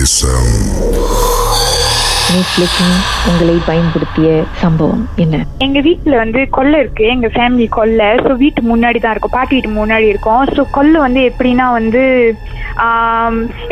Missão. 0.00 1.39
நெட்ஃப்ளிக்ஸிங் 2.32 2.96
உங்களை 3.30 3.54
பயன்படுத்திய 3.68 4.28
சம்பவம் 4.62 5.04
என்ன? 5.22 5.36
எங்க 5.66 5.78
வீட்ல 5.86 6.14
வந்து 6.22 6.40
கொல்லை 6.56 6.78
இருக்கு. 6.82 7.04
எங்க 7.14 7.28
ஃபேமிலி 7.34 7.66
கொல்லை 7.78 8.08
ஸோ 8.26 8.32
வீட்டு 8.42 8.60
முன்னாடி 8.70 8.98
தான் 9.00 9.14
இருக்கும். 9.14 9.36
பாட்டி 9.36 9.54
வீட்டு 9.56 9.70
முன்னாடி 9.80 10.06
இருக்கும். 10.12 10.44
ஸோ 10.56 10.62
கொல்லை 10.76 10.98
வந்து 11.06 11.22
எப்படின்னா 11.30 11.66
வந்து 11.78 12.02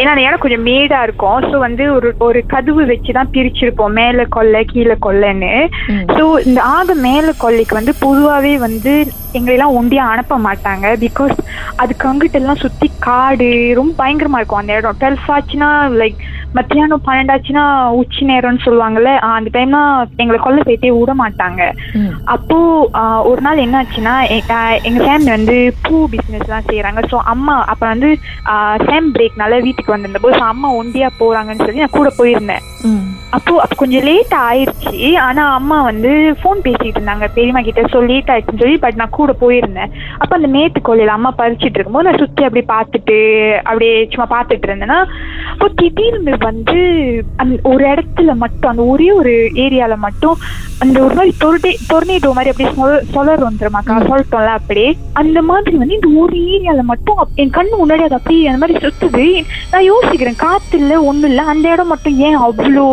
ஏன்னா 0.00 0.12
அந்த 0.12 0.24
இடம் 0.24 0.42
கொஞ்சம் 0.42 0.66
மேடா 0.68 0.98
இருக்கும். 1.06 1.38
ஸோ 1.50 1.56
வந்து 1.66 1.84
ஒரு 1.96 2.08
ஒரு 2.26 2.40
கதவு 2.52 2.82
வச்சு 2.90 3.12
தான் 3.18 3.32
பிரிச்சிருப்போம். 3.36 3.96
மேலே 4.00 4.24
கொல்லை 4.36 4.60
கீழே 4.72 4.96
கொல்லைன்னு 5.06 5.52
ம். 5.94 6.04
ஸோ 6.16 6.24
இந்த 6.48 6.60
ஆக 6.76 6.94
மேலே 7.06 7.32
கொல்லைக்கு 7.44 7.78
வந்து 7.80 7.94
பொதுவாகவே 8.04 8.54
வந்து 8.66 8.94
எங்களெல்லாம் 9.38 9.76
ஒண்டியா 9.80 10.04
அனுப்ப 10.14 10.38
மாட்டாங்க. 10.48 10.86
பிகாஸ் 11.04 11.36
அதுக்கு 11.82 12.08
அங்கிட்ட 12.10 12.40
எல்லாம் 12.42 12.62
சுத்தி 12.64 12.88
காடு 13.08 13.48
ரொம்ப 13.80 13.94
பயங்கரமா 14.02 14.40
இருக்கும் 14.40 14.62
அந்த 14.62 14.78
இடம். 14.78 14.98
டுவெல்த் 15.02 15.32
ஆச்சுன்னா 15.36 15.70
லைக் 16.02 16.20
மத்தியானம் 16.56 17.02
பன்னெண்டாச்சுன்னா 17.06 17.64
உச்சி 18.00 18.22
நேரம்னு 18.48 18.66
சொல்லுவாங்கல்ல 18.66 19.10
அந்த 19.36 19.48
டைம்னா 19.56 19.80
எங்களை 20.22 20.38
கொல்லை 20.40 20.62
சேர்த்தே 20.68 20.90
விட 20.96 21.12
மாட்டாங்க. 21.22 21.60
அப்போ 22.34 22.58
ஒரு 23.30 23.40
நாள் 23.46 23.64
என்ன 23.66 23.78
ஆச்சுன்னா 23.82 24.14
எங்க 24.88 25.00
ஃபேமிலி 25.06 25.30
வந்து 25.36 25.56
பூ 25.84 25.96
பிசினஸ் 26.14 26.46
எல்லாம் 26.48 26.68
செய்யறாங்க 26.70 27.02
ஸோ 27.12 27.18
அம்மா 27.34 27.54
அப்ப 27.72 27.82
வந்து 27.92 28.10
சேம் 28.88 29.12
பிரேக்னால 29.16 29.60
வீட்டுக்கு 29.66 29.94
வந்திருந்த 29.94 30.20
போது 30.24 30.38
so 30.40 30.44
அம்மா 30.54 30.68
ஒண்டியா 30.80 31.08
போறாங்கன்னு 31.22 31.64
சொல்லி 31.66 31.84
நான் 31.84 31.98
கூட 32.00 32.10
போயிருந்தேன். 32.20 32.64
அப்போ 33.36 33.52
அப்போ 33.62 33.74
கொஞ்சம் 33.76 34.04
லேட் 34.08 34.34
ஆயிடுச்சு 34.44 35.08
ஆனா 35.24 35.42
அம்மா 35.56 35.82
வந்து 35.82 36.10
ஃபோன் 36.38 36.58
பேசிட்டு 36.66 36.98
இருந்தாங்க. 36.98 37.26
பெரியம்மா 37.34 37.60
கிட்ட 37.60 37.82
ஸோ 37.92 37.98
லேட் 38.10 38.30
ஆயிடுச்சுன்னு 38.32 38.62
சொல்லி 38.62 38.76
பட் 38.84 38.98
நான் 39.00 39.16
கூட 39.16 39.32
போயிருந்தேன். 39.42 39.90
அப்போ 40.18 40.32
அந்த 40.36 40.48
மேட்டு 40.48 40.80
கோழியில 40.86 41.16
அம்மா 41.16 41.30
பறிச்சிட்டு 41.40 41.76
இருக்கும்போது 41.76 42.08
நான் 42.08 42.20
சுத்தி 42.22 42.46
அப்படியே 42.46 42.66
பார்த்துட்டு 42.74 43.16
அப்படியே 43.64 44.08
சும்மா 44.12 44.26
பார்த்துட்டு 44.34 44.68
இருந்தேன்னா 44.68 44.98
அப்போ 45.52 45.68
திடீர்னு 45.80 46.34
வந்து 46.44 46.78
அந்த 47.36 47.58
ஒரு 47.72 47.84
இடத்துல 47.92 48.34
மட்டும் 48.36 48.70
அந்த 48.70 48.82
ஒரே 48.82 49.12
ஒரு 49.12 49.34
ஏரியால 49.64 49.96
மட்டும் 50.06 50.38
அந்த 50.80 50.96
ஒரு 51.04 51.14
மாதிரி 51.14 51.32
தொர்டே 51.44 51.70
டொர்னேடோ 51.90 52.32
மாதிரி 52.34 52.50
அப்படியே 52.50 52.72
சொல 52.76 52.98
சொலர் 53.14 53.46
வந்துருமாக்கா 53.46 53.94
சொல்லிட்டோம்ல 54.08 54.52
அப்படியே. 54.58 54.88
அந்த 55.12 55.38
மாதிரி 55.42 55.76
வந்து 55.76 55.98
இந்த 55.98 56.10
ஒரு 56.22 56.36
ஏரியால 56.54 56.82
மட்டும் 56.92 57.22
என் 57.42 57.54
கண்ணு 57.58 57.80
முன்னாடி 57.82 58.04
அது 58.08 58.18
அப்படியே 58.20 58.48
அந்த 58.50 58.62
மாதிரி 58.64 58.82
சுத்துது. 58.84 59.26
நான் 59.72 59.88
யோசிக்கிறேன் 59.92 60.42
காத்து 60.46 60.76
இல்ல 60.78 61.02
ஒண்ணும் 61.02 61.30
இல்ல 61.30 61.42
அந்த 61.54 61.66
இடம் 61.72 61.92
மட்டும் 61.94 62.18
ஏன் 62.28 62.38
அவ்வளோ 62.48 62.86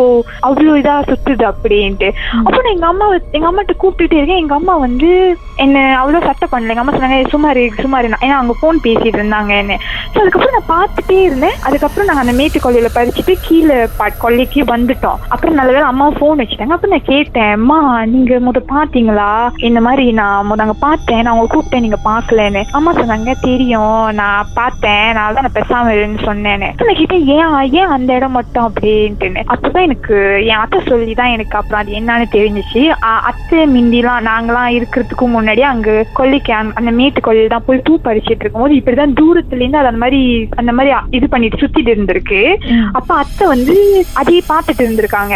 அவ்வளோ 0.48 0.76
இதா 0.82 0.96
சுத்துது 1.10 1.46
அப்படின்ட்டு. 1.52 2.10
அப்போ 2.46 2.60
நான் 2.62 2.76
எங்க 2.76 2.88
அம்மா 2.94 3.08
எங்க 3.38 3.48
அம்மாட்ட 3.50 3.76
கூப்பிட்டுட்டே 3.84 4.20
இருக்கேன். 4.20 4.42
எங்க 4.44 4.56
அம்மா 4.60 4.76
வந்து 4.86 5.10
என்ன 5.64 5.78
அவ்வளோ 6.02 6.20
சட்டை 6.28 6.48
பண்ணல. 6.52 6.74
எங்க 6.74 6.84
அம்மா 6.84 6.96
சொன்னாங்க 6.96 7.20
சுமார் 7.34 7.62
சுமார் 7.84 8.10
நான் 8.14 8.24
ஏன்னா 8.26 8.40
அவங்க 8.40 8.56
ஃபோன் 8.62 8.84
பேசிட்டு 8.86 9.18
இருந்தாங்க 9.20 9.54
என்ன 9.64 9.78
ஸோ 10.14 10.18
அதுக்கப்புறம் 10.22 10.56
நான் 10.58 10.72
பார்த்துட்டே 10.76 11.20
இருந்தேன். 11.28 11.58
அதுக்கப்புறம் 11.68 12.08
நாங்கள் 12.10 12.26
அந்த 12.26 12.36
மேட்டு 12.40 12.64
கொல்லையில 12.66 12.90
பறிச்சுட்டு 12.98 13.36
கீழே 13.48 13.78
பா 14.00 14.08
கொல்லைக்கு 14.24 14.62
வந்துட்டோம். 14.74 15.22
அப்புறம் 15.34 15.58
நல்லவேளை 15.60 15.88
அம்மா 15.92 16.08
ஃபோன் 16.18 16.42
வச்சுட்டாங்க. 16.42 16.76
அப்புறம் 16.78 16.96
நான் 16.96 17.10
கேட்டேன் 17.14 17.54
அம்மா 17.60 17.80
நீங்க 18.14 18.40
முத 18.48 18.62
பாத்தீங்களா 18.74 19.30
இந்த 19.70 19.80
மாதிரி 19.88 20.06
நான் 20.22 20.48
முத 20.50 20.66
அங்க 20.66 20.78
பார்த்தேன். 20.88 21.22
நான் 21.24 21.34
உங்களை 21.36 21.50
கூப்பிட்டேன் 21.54 21.86
நீங்க 21.86 22.00
பார்க்கலன்னு. 22.10 22.64
அம்மா 22.80 22.92
சொன்னாங்க 23.00 23.34
தெரியும். 23.48 24.04
நான் 24.22 24.52
பார்த்தேன். 24.60 25.06
நான் 25.18 25.36
தான் 25.38 25.46
நான் 25.48 25.58
பேசாம 25.60 25.94
இருன்னு 25.96 26.22
சொன்னேன்னு. 26.30 26.70
நான் 26.88 27.00
கேட்டேன் 27.02 27.26
ஏன் 27.38 27.56
ஏன் 27.80 27.94
அந்த 27.96 28.10
இடம் 28.20 28.38
மட்டும்? 28.40 28.68
அப்படின்ட்டுன்னு. 28.70 29.44
அப்பதான் 29.54 29.88
எனக்கு 29.90 30.15
என் 30.46 30.58
அத்தை 30.58 30.80
சொல்லி 30.88 31.14
தான் 31.14 31.28
எனக்கு 31.28 31.58
அப்புறம் 31.58 31.82
அது 31.82 31.92
என்னன்னு 31.94 32.28
தெரிஞ்சிச்சு. 32.36 32.82
அத்தை 33.30 33.60
மிந்திலாம் 33.68 34.26
நாங்களாம் 34.28 34.76
இருக்கிறதுக்கு 34.78 35.26
முன்னாடி 35.28 35.60
அங்க 35.72 35.90
கொல்லிக்கு 36.14 36.52
அந்த- 36.76 36.92
மேட்டு 36.92 37.22
கொல்லையில 37.22 37.48
தான் 37.48 37.66
போய் 37.66 37.82
பூ 37.84 37.94
பறிச்சிட்டு 38.04 38.44
இருக்கும்போது 38.44 38.76
இப்படிதான் 38.76 39.16
தூரத்துல 39.20 39.62
இருந்து 39.62 39.78
அது 39.78 39.88
அந்த 39.88 40.02
மாதிரி 40.04 40.22
அந்த 40.56 40.72
மாதிரி 40.72 40.92
இது 41.10 41.30
பண்ணிட்டு 41.30 41.58
சுத்திட்டு 41.58 41.92
இருந்திருக்கு. 41.94 42.42
அப்ப 42.92 43.16
அத்தை 43.16 43.48
வந்து 43.48 43.76
அதையே 44.14 44.42
பார்த்துட்டு 44.52 44.84
இருந்திருக்காங்க. 44.86 45.36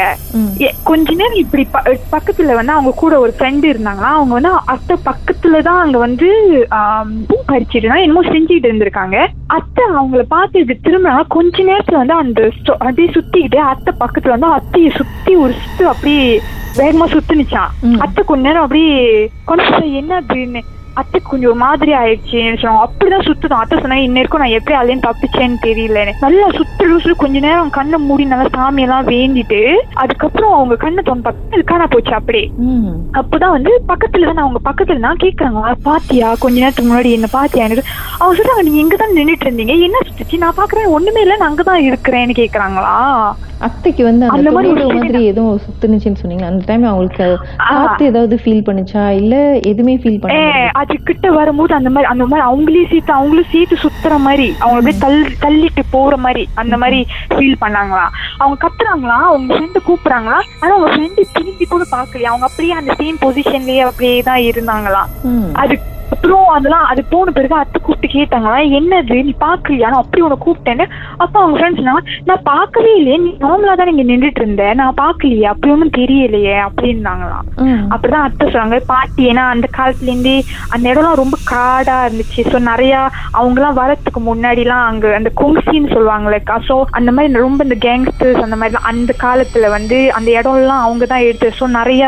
கொஞ்ச 0.84 1.14
நேரம் 1.14 1.42
இப்படி 1.44 1.64
பக்கத்துல 2.12 2.54
வந்து 2.54 2.72
அவங்க 2.72 2.94
கூட 2.96 3.20
ஒரு 3.20 3.34
ஃப்ரெண்டு 3.38 3.68
இருந்தாங்களா 3.72 4.12
அவங்க 4.18 4.34
வந்து 4.38 4.52
அத்தை 4.66 4.98
பக்கத்துல 5.06 5.62
தான் 5.62 5.82
அங்க 5.82 5.98
வந்து 5.98 6.30
பூ 7.28 7.36
பறிச்சிட்டு 7.52 8.02
என்னமோ 8.02 8.24
செஞ்சுட்டு 8.28 8.70
இருந்திருக்காங்க. 8.70 9.18
அத்தை 9.56 9.84
அவங்கள 9.96 10.22
பார்த்து 10.34 10.58
திரும்பினாங்க. 10.86 11.24
கொஞ்ச 11.28 11.64
நேரத்துல 11.64 12.00
வந்து 12.02 12.14
அந்த 12.24 12.42
அப்படியே 12.80 13.10
சுத்திக்கிட்டு 13.16 13.60
அத்தை 13.72 13.94
பக்கத்துல 14.00 14.36
வந்து 14.36 14.50
அத்தையை 14.70 14.90
சுத்தி 14.98 15.36
ஒரு 15.36 15.54
சுத்து 15.54 15.84
அப்படியே 15.84 16.26
வேகமா 16.78 17.06
சுத்துனுச்சான். 17.06 17.72
அத்தை 18.00 18.24
கொஞ்ச 18.24 18.48
நேரம் 18.48 18.62
அப்படியே 18.62 18.98
கொஞ்சம் 19.46 19.94
என்ன 19.94 20.22
அப்படின்னு 20.22 20.62
அத்தை 20.94 21.22
கொஞ்சம் 21.22 21.58
மாதிரி 21.58 21.92
ஆயிடுச்சுன்னு 21.94 22.60
சொன்னாங்க 22.62 22.84
அப்படிதான் 22.86 23.26
சுத்துதான் 23.28 23.62
அத்தை 23.62 23.76
சொன்னாங்க 23.80 24.06
இன்ன 24.08 24.24
நான் 24.40 24.56
எப்படி 24.58 24.78
அதுலேயும் 24.78 25.04
தப்பிச்சேன்னு 25.06 25.58
தெரியல 25.66 26.00
நல்லா 26.22 26.48
சுத்து 26.50 26.88
லூசு 26.88 27.16
கொஞ்ச 27.16 27.40
நேரம் 27.40 27.70
கண்ணை 27.70 28.00
மூடி 28.00 28.26
நல்லா 28.26 28.48
சாமியெல்லாம் 28.58 29.10
வேண்டிட்டு 29.10 29.60
அதுக்கப்புறம் 29.94 30.54
அவங்க 30.54 30.76
கண்ணை 30.76 31.04
தோணு 31.04 31.34
அது 31.54 31.64
காணா 31.64 31.86
போச்சு 31.86 32.14
அப்படியே. 32.14 32.46
அப்பதான் 33.14 33.56
வந்து 33.58 33.84
பக்கத்துல 33.88 34.26
தான் 34.26 34.44
அவங்க 34.46 34.62
பக்கத்துல 34.70 34.98
நான் 34.98 35.24
கேக்குறாங்க. 35.24 35.74
பாத்தியா? 35.84 36.36
கொஞ்ச 36.40 36.60
நேரத்துக்கு 36.60 36.94
முன்னாடி 36.94 37.12
என்ன 37.12 37.28
பாத்தியா? 37.32 37.66
அவங்க 38.20 38.36
சொல்றாங்க 38.40 38.64
நீங்க 38.64 38.80
எங்க 38.80 38.96
தான் 38.96 39.16
நின்னுட்டு 39.16 39.48
இருந்தீங்க. 39.48 39.76
என்ன 39.82 39.98
சுத்துச்சு? 40.08 40.38
நான் 40.38 40.58
பாக்குறேன் 40.58 40.96
ஒண்ணுமே 40.98 41.22
இல்ல 41.22 41.38
நான் 41.38 41.50
அங்கதான் 41.52 41.88
இருக்கிறேன்னு 41.90 42.36
கேக்குறாங்களா? 42.42 42.96
அத்தைக்கு 43.60 44.04
வந்து 44.04 44.26
அந்த 44.30 44.50
மாதிரி 44.52 44.70
மாதிரி 44.98 45.22
எதுவும் 45.30 45.60
சுத்துனுச்சுன்னு 45.64 46.20
சொன்னீங்க 46.20 46.46
அந்த 46.50 46.62
டைம் 46.68 46.86
அவங்களுக்கு. 46.86 47.28
காத்து 47.70 48.04
ஏதாவது 48.06 48.36
ஃபீல் 48.42 48.64
பண்ணுச்சா? 48.68 49.04
இல்ல 49.20 49.36
எதுவுமே 49.72 49.96
ஃபீல் 49.98 50.20
பண்ண 50.22 50.38
அது 50.82 50.96
கிட்ட 51.10 51.28
வரும்போது 51.32 51.74
அந்த 51.74 51.90
மாதிரி 51.90 52.10
அந்த 52.12 52.26
மாதிரி 52.26 52.46
அவங்களே 52.48 52.84
சேர்த்து 52.92 53.14
அவங்களும் 53.14 53.52
சேர்த்து 53.52 53.78
சுத்துற 53.84 54.18
மாதிரி 54.26 54.48
அவங்க 54.62 54.78
அப்படியே 54.80 55.00
தள் 55.00 55.38
தள்ளிட்டு 55.44 55.84
போற 55.92 56.14
மாதிரி 56.18 56.44
அந்த 56.56 56.78
மாதிரி 56.78 57.00
ஃபீல் 57.34 57.62
பண்ணாங்களா? 57.62 58.06
அவங்க 58.40 58.58
கத்துறாங்களா? 58.64 59.20
அவங்க 59.28 59.52
ஃப்ரெண்டு 59.52 59.82
கூப்பிடுறாங்களா? 59.88 60.40
ஆனா 60.62 60.72
அவங்க 60.72 60.90
ஃப்ரெண்டு 60.94 61.22
திரும்பி 61.36 61.68
கூட 61.68 61.86
பாக்கலையா 61.92 62.32
அவங்க 62.32 62.48
அப்படியே 62.50 62.74
அந்த 62.80 62.94
சேம் 63.00 63.22
பொசிஷன்லயே 63.22 63.84
அப்படியே 63.88 64.18
தான் 64.24 64.44
இருந்தாங்களாம் 64.50 65.10
ம். 65.30 65.50
அது 65.56 65.76
அப்புறம் 66.30 66.56
அதெல்லாம் 66.56 66.88
அது 66.92 67.02
போன 67.12 67.32
பிறகு 67.36 67.56
அத்தை 67.60 67.78
கூப்பிட்டு 67.80 68.08
கேட்டாங்களா 68.16 68.58
என்னது? 68.80 69.16
நீ 69.28 69.32
பாக்கலையா? 69.44 69.88
நான் 69.92 70.02
அப்படி 70.02 70.24
உன்னை 70.26 70.36
கூப்பிட்டேன்னு. 70.44 70.86
அப்ப 71.24 71.34
அவங்க 71.42 71.56
ஃப்ரெண்ட்ஸ் 71.60 71.88
நான் 72.30 72.44
பார்க்கவே 72.50 72.92
இல்லையே. 72.98 73.18
நீ 73.24 73.30
நார்மலா 73.44 73.74
தான் 73.80 73.92
இங்க 73.94 74.04
நின்றுட்டு 74.10 74.42
இருந்த. 74.44 74.66
நான் 74.80 74.98
பாக்கலையே. 75.00 75.46
அப்படி 75.52 75.72
ஒன்றும் 75.76 75.94
தெரியலையே. 76.00 76.58
அப்படின்னாங்களாம். 76.66 77.48
அப்படிதான் 77.94 78.28
அத்தை 78.28 78.48
சொன்னாங்க. 78.48 78.80
பாட்டி 78.92 79.24
ஏன்னா 79.32 79.46
அந்த 79.54 79.70
காலத்துல 79.78 80.12
இருந்தே 80.14 80.36
அந்த 80.74 80.86
இடம்லாம் 80.92 81.20
ரொம்ப 81.22 81.40
காடா 81.54 81.96
இருந்துச்சு. 82.10 82.44
ஸோ 82.52 82.62
நிறைய 82.70 82.94
அவங்கலாம் 83.40 83.80
வரத்துக்கு 83.82 84.24
முன்னாடிலாம் 84.30 84.86
அங்க 84.92 85.16
அந்த 85.20 85.32
கொங்சின்னு 85.42 85.94
சொல்லுவாங்களேக்கா 85.96 86.58
ஸோ 86.70 86.78
அந்த 87.00 87.10
மாதிரி 87.18 87.44
ரொம்ப 87.48 87.68
இந்த 87.70 87.80
கேங்ஸ்டர்ஸ் 87.88 88.46
அந்த 88.46 88.60
மாதிரிலாம் 88.60 88.88
அந்த 88.94 89.16
காலத்துல 89.26 89.74
வந்து 89.78 90.00
அந்த 90.20 90.30
இடம்லாம் 90.40 90.86
அவங்க 90.86 91.04
தான் 91.14 91.26
எடுத்து 91.30 91.52
ஸோ 91.62 91.72
நிறைய 91.80 92.06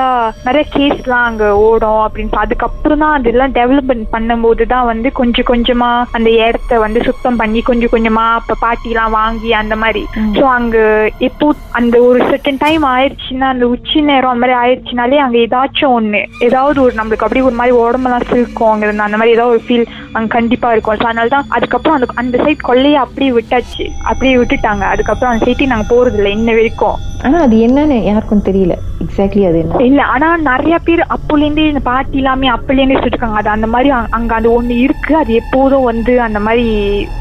நிறைய 0.50 0.66
கேஸ்லாம் 0.78 1.28
அங்க 1.32 1.44
ஓடும் 1.68 2.04
அப்படின்னு. 2.06 2.40
அதுக்கப்புறம் 2.46 3.04
தான் 3.06 3.18
அதெல்லாம் 3.20 3.58
டெவலப்மெண்ட் 3.60 4.10
பண்ணும்போது 4.14 4.66
தான் 4.66 4.86
வந்து 4.86 5.12
கொஞ்சம் 5.12 5.46
கொஞ்சமா 5.46 5.90
அந்த 6.12 6.30
இடத்த 6.40 6.80
வந்து 6.80 7.00
சுத்தம் 7.02 7.36
பண்ணி 7.36 7.62
கொஞ்சம் 7.62 7.94
கொஞ்சமா 7.94 8.26
இப்ப 8.42 8.58
பாட்டிலாம் 8.62 9.12
வாங்கி 9.12 9.52
அந்த 9.54 9.76
மாதிரி. 9.76 10.04
ஸோ 10.36 10.44
அங்க 10.52 10.78
எப்போ 11.20 11.48
அந்த 11.72 11.96
ஒரு 12.02 12.20
செகண்ட் 12.32 12.60
டைம் 12.60 12.84
ஆயிடுச்சுன்னா 12.92 13.48
அந்த 13.48 13.68
உச்சி 13.68 14.02
நேரம் 14.02 14.32
அந்த 14.32 14.44
மாதிரி 14.44 14.58
ஆயிடுச்சுனாலே 14.62 15.18
அங்க 15.18 15.38
ஏதாச்சும் 15.38 15.96
ஒண்ணு 15.98 16.22
ஏதாவது 16.42 16.80
ஒரு 16.82 16.94
நம்மளுக்கு 16.96 17.26
அப்படியே 17.26 17.46
ஒரு 17.46 17.56
மாதிரி 17.56 17.76
உடம்பெல்லாம் 17.80 18.28
சில்க்கும் 18.32 18.72
அங்க 18.72 18.88
அந்த 19.02 19.18
மாதிரி 19.18 19.36
ஏதாவது 19.36 19.56
ஒரு 19.56 19.64
ஃபீல் 19.68 19.86
அங்க 20.12 20.28
கண்டிப்பா 20.28 20.72
இருக்கும். 20.72 20.96
ஸோ 20.96 21.04
அதனால 21.04 21.28
தான் 21.28 21.46
அதுக்கப்புறம் 21.50 22.00
அந்த 22.00 22.14
அந்த 22.16 22.44
சைட் 22.44 22.60
கொள்ளையை 22.60 22.96
அப்படியே 22.96 23.32
விட்டாச்சு. 23.32 23.90
அப்படியே 24.04 24.38
விட்டுட்டாங்க. 24.38 24.82
அதுக்கப்புறம் 24.82 25.34
அந்த 25.34 25.46
சைட்டே 25.46 25.66
நாங்க 25.66 25.96
போறது 25.96 26.14
இல்லை 26.14 26.32
இன்ன 26.32 26.52
வரைக்கும். 26.52 26.96
ஆனா 27.24 27.40
அது 27.40 27.58
என்னன்னு 27.58 28.04
யாருக்கும் 28.04 28.42
தெரியல. 28.46 28.74
எக்ஸாக்ட்லி 29.00 29.48
அது 29.48 29.60
என்ன? 29.60 29.84
இல்ல 29.84 30.04
ஆனா 30.04 30.38
நிறைய 30.38 30.78
பேர் 30.84 31.00
அப்போல 31.00 31.38
இருந்தே 31.38 31.68
இந்த 31.68 31.80
பாட்டி 31.80 32.18
எல்லாமே 32.18 32.50
அப்பல 32.50 32.72
இருந்தே 32.72 32.96
சொல்லிருக்காங்க 32.96 33.34
அது 33.34 33.50
அந்த 33.50 33.68
மாதிரி 33.68 33.90
அங்க- 33.90 34.36
அது 34.36 34.62
ஒண்ணு 34.62 34.70
இருக்கு. 34.70 35.16
அது 35.16 35.34
எப்போதும் 35.34 35.84
வந்து 35.84 36.22
அந்த 36.22 36.40
மாதிரி 36.40 36.66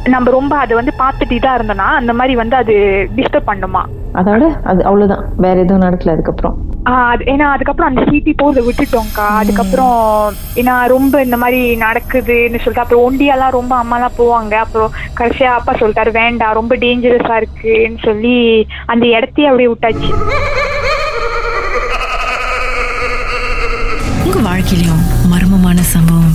நம்ம 0.05 0.31
ரொம்ப 0.31 0.57
அதை 0.57 0.77
வந்து 0.77 0.93
பார்த்துட்டு 0.99 1.33
இதா 1.33 1.55
இருந்தோம்னா 1.59 1.91
அந்த 1.95 2.13
மாதிரி 2.13 2.35
வந்து 2.35 2.57
அது 2.57 2.75
டிஸ்டர்ப் 3.17 3.47
பண்ணுமா? 3.47 3.83
அதோட 4.15 4.63
அது 4.63 4.85
அவ்வளவுதான். 4.85 5.29
வேற 5.37 5.61
எதுவும் 5.61 5.83
நடக்கல 5.83 6.11
அதுக்கப்புறம். 6.11 6.69
ஏன்னா 7.25 7.41
அதுக்கப்புறம் 7.41 7.97
அந்த 7.97 8.11
சிபி 8.11 8.33
போறத 8.43 8.61
விட்டுட்டோம்க்கா. 8.61 9.27
அதுக்கப்புறம் 9.27 10.33
ஏன்னா 10.55 10.87
ரொம்ப 10.87 11.23
இந்த 11.23 11.37
மாதிரி 11.37 11.77
நடக்குதுன்னு 11.77 12.59
சொல்லிட்டு 12.59 12.80
அப்புறம் 12.83 13.05
ஒண்டியாலாம் 13.07 13.57
ரொம்ப 13.59 13.73
அம்மாலாம் 13.83 14.19
போவாங்க. 14.19 14.55
அப்புறம் 14.65 14.95
கடைசியா 15.21 15.51
அப்பா 15.59 15.73
சொல்லிட்டாரு 15.81 16.13
வேண்டாம் 16.21 16.59
ரொம்ப 16.61 16.77
டேஞ்சரஸா 16.85 17.37
இருக்குன்னு 17.43 18.01
சொல்லி 18.09 18.37
அந்த 18.93 19.05
இடத்தையே 19.17 19.49
அப்படியே 19.51 19.71
விட்டாச்சு. 19.73 20.11
உங்க 24.27 24.39
வாழ்க்கையிலும் 24.49 25.05
மர்மமான 25.33 25.79
சம்பவம் 25.95 26.35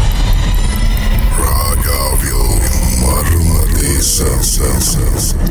Inexplicável. 1.81 2.37
Marmadei 3.01 4.01
Sansão. 4.01 5.41